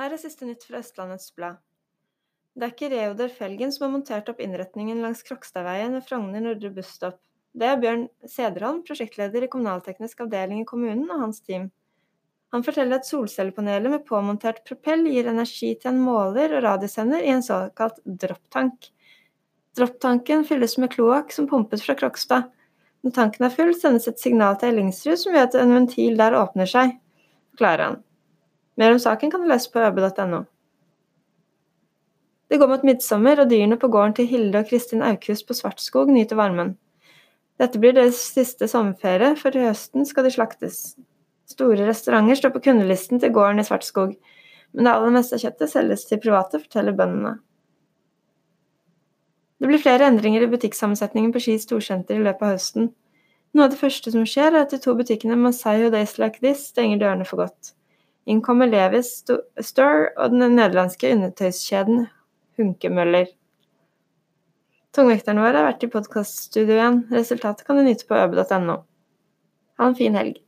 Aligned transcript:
Her 0.00 0.14
er 0.16 0.20
siste 0.22 0.46
nytt 0.48 0.62
fra 0.64 0.78
Østlandets 0.80 1.28
Blad. 1.36 1.58
Det 2.56 2.64
er 2.64 2.70
ikke 2.72 2.88
Reodor 2.88 3.32
Felgen 3.36 3.72
som 3.74 3.84
har 3.84 3.90
montert 3.92 4.30
opp 4.32 4.38
innretningen 4.40 5.02
langs 5.04 5.20
Krokstadveien 5.26 5.92
ved 5.92 6.06
Frogner 6.06 6.40
Nordre 6.40 6.70
busstopp. 6.72 7.18
Det 7.52 7.68
er 7.68 7.76
Bjørn 7.82 8.06
Sederholm, 8.24 8.78
prosjektleder 8.86 9.44
i 9.44 9.50
kommunalteknisk 9.52 10.24
avdeling 10.24 10.62
i 10.62 10.68
kommunen, 10.70 11.04
og 11.12 11.20
hans 11.26 11.44
team. 11.44 11.68
Han 12.56 12.64
forteller 12.64 12.96
at 12.96 13.10
solcellepanelet 13.10 13.92
med 13.92 14.06
påmontert 14.08 14.64
propell 14.64 15.04
gir 15.04 15.28
energi 15.28 15.74
til 15.76 15.92
en 15.92 16.00
måler 16.00 16.56
og 16.56 16.64
radiosender 16.64 17.20
i 17.20 17.34
en 17.36 17.44
såkalt 17.44 18.00
dropptank. 18.24 18.88
Dropptanken 19.76 20.48
fylles 20.48 20.80
med 20.80 20.94
kloakk 20.96 21.36
som 21.36 21.50
pumpes 21.50 21.84
fra 21.84 21.98
Krokstad. 22.00 22.48
Når 23.04 23.20
tanken 23.20 23.50
er 23.50 23.52
full, 23.52 23.76
sendes 23.76 24.08
et 24.08 24.22
signal 24.22 24.56
til 24.56 24.72
Ellingsrud 24.72 25.20
som 25.20 25.36
gjør 25.36 25.50
at 25.52 25.60
en 25.60 25.76
ventil 25.76 26.16
der 26.16 26.40
åpner 26.40 26.72
seg, 26.78 26.96
forklarer 27.52 27.90
han. 27.90 28.06
Mer 28.80 28.94
om 28.96 29.00
saken 29.02 29.30
kan 29.30 29.42
du 29.44 29.48
lese 29.50 29.68
på 29.72 29.82
øbe.no. 29.84 30.44
Det 32.50 32.58
går 32.58 32.68
mot 32.70 32.84
midtsommer, 32.86 33.38
og 33.42 33.50
dyrene 33.50 33.76
på 33.78 33.90
gården 33.92 34.14
til 34.16 34.26
Hilde 34.26 34.62
og 34.62 34.70
Kristin 34.70 35.04
Aukrust 35.04 35.44
på 35.46 35.54
Svartskog 35.54 36.08
nyter 36.10 36.38
varmen. 36.38 36.72
Dette 37.60 37.78
blir 37.78 37.92
deres 37.92 38.18
siste 38.32 38.66
sommerferie, 38.72 39.34
for 39.36 39.54
i 39.54 39.66
høsten 39.66 40.08
skal 40.08 40.24
de 40.24 40.32
slaktes. 40.32 40.78
Store 41.50 41.84
restauranter 41.84 42.38
står 42.40 42.54
på 42.54 42.62
kundelisten 42.70 43.20
til 43.20 43.34
gården 43.36 43.60
i 43.60 43.66
Svartskog, 43.68 44.14
men 44.72 44.86
det 44.88 44.94
aller 44.94 45.12
meste 45.12 45.36
av 45.36 45.44
kjøttet 45.44 45.72
selges 45.74 46.06
til 46.08 46.22
private, 46.22 46.62
forteller 46.62 46.96
bøndene. 46.96 47.34
Det 49.60 49.68
blir 49.68 49.82
flere 49.82 50.08
endringer 50.08 50.46
i 50.46 50.48
butikksammensetningen 50.54 51.34
på 51.34 51.42
Ski 51.44 51.58
storsenter 51.60 52.16
i 52.16 52.24
løpet 52.24 52.46
av 52.46 52.54
høsten. 52.56 52.88
Noe 53.52 53.66
av 53.66 53.74
det 53.74 53.82
første 53.82 54.14
som 54.14 54.24
skjer, 54.24 54.54
er 54.54 54.64
at 54.64 54.72
de 54.72 54.80
to 54.80 54.96
butikkene 54.96 55.36
Masai 55.36 55.82
og 55.84 55.92
Days 55.92 56.16
Like 56.22 56.40
This 56.40 56.70
stenger 56.72 57.02
dørene 57.02 57.28
for 57.28 57.44
godt. 57.44 57.74
Inn 58.30 58.42
kommer 58.46 58.70
Levis 58.70 59.10
Store 59.26 60.10
og 60.16 60.34
den 60.34 60.54
nederlandske 60.54 61.10
undertøyskjeden 61.16 62.04
Hunkemøller. 62.60 63.30
Tungvekterne 64.94 65.42
våre 65.42 65.60
har 65.60 65.68
vært 65.70 65.86
i 65.86 65.90
podkaststudio 65.90 66.76
igjen. 66.76 67.02
Resultatet 67.14 67.66
kan 67.66 67.78
du 67.78 67.84
nyte 67.86 68.06
på 68.06 68.18
øbe.no. 68.18 68.80
Ha 69.78 69.90
en 69.90 69.98
fin 69.98 70.18
helg. 70.18 70.38